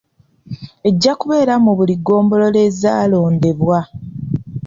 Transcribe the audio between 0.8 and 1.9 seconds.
Ejja kubeera mu